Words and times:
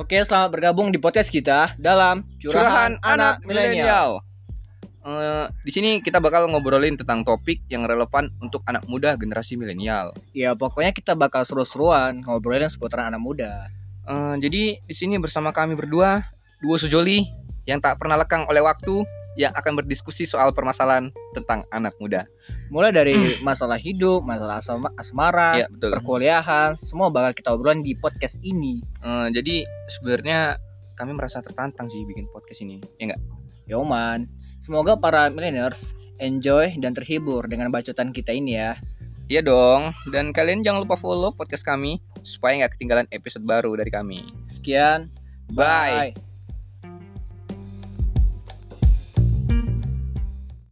Oke, 0.00 0.16
selamat 0.24 0.56
bergabung 0.56 0.88
di 0.88 0.96
podcast 0.96 1.28
kita 1.28 1.76
dalam 1.76 2.24
Curahan, 2.40 2.96
Anak 3.04 3.44
Milenial. 3.44 4.24
Eh, 5.04 5.44
di 5.60 5.68
sini 5.76 6.00
kita 6.00 6.24
bakal 6.24 6.48
ngobrolin 6.48 6.96
tentang 6.96 7.20
topik 7.20 7.60
yang 7.68 7.84
relevan 7.84 8.32
untuk 8.40 8.64
anak 8.64 8.80
muda 8.88 9.12
generasi 9.20 9.60
milenial. 9.60 10.16
Ya, 10.32 10.56
pokoknya 10.56 10.96
kita 10.96 11.12
bakal 11.12 11.44
seru-seruan 11.44 12.24
ngobrolin 12.24 12.72
seputar 12.72 13.12
anak 13.12 13.20
muda. 13.20 13.68
Eh, 14.08 14.40
jadi 14.40 14.80
di 14.80 14.94
sini 14.96 15.20
bersama 15.20 15.52
kami 15.52 15.76
berdua, 15.76 16.24
duo 16.64 16.80
sejoli 16.80 17.28
yang 17.68 17.84
tak 17.84 18.00
pernah 18.00 18.16
lekang 18.16 18.48
oleh 18.48 18.64
waktu 18.64 19.04
yang 19.36 19.52
akan 19.52 19.84
berdiskusi 19.84 20.24
soal 20.24 20.56
permasalahan 20.56 21.12
tentang 21.36 21.68
anak 21.76 21.92
muda. 22.00 22.24
Mulai 22.70 22.90
dari 22.94 23.14
masalah 23.42 23.76
hidup, 23.76 24.22
masalah 24.22 24.62
asma- 24.62 24.94
asmara, 24.94 25.50
Ya, 25.58 25.66
betul. 25.66 25.90
perkuliahan, 25.98 26.78
semua 26.78 27.10
bakal 27.10 27.34
kita 27.34 27.50
obrolin 27.50 27.82
di 27.82 27.98
podcast 27.98 28.38
ini. 28.40 28.78
Eh, 29.02 29.26
jadi 29.34 29.66
sebenarnya 29.98 30.54
kami 30.94 31.12
merasa 31.12 31.42
tertantang 31.42 31.90
sih 31.90 32.06
bikin 32.06 32.30
podcast 32.30 32.62
ini. 32.62 32.78
Ya 33.02 33.10
enggak? 33.10 33.20
Yoman, 33.66 34.30
semoga 34.62 34.94
para 34.94 35.26
millennials 35.30 35.78
enjoy 36.22 36.70
dan 36.78 36.94
terhibur 36.94 37.46
dengan 37.50 37.74
bacotan 37.74 38.14
kita 38.14 38.30
ini 38.30 38.54
ya. 38.54 38.78
Iya 39.26 39.42
dong. 39.42 39.94
Dan 40.10 40.30
kalian 40.30 40.62
jangan 40.62 40.82
lupa 40.82 40.98
follow 40.98 41.30
podcast 41.30 41.62
kami 41.62 41.98
supaya 42.22 42.62
nggak 42.62 42.78
ketinggalan 42.78 43.06
episode 43.10 43.46
baru 43.46 43.74
dari 43.78 43.90
kami. 43.90 44.20
Sekian, 44.50 45.06
Bye. 45.54 46.10
bye. 46.14 46.29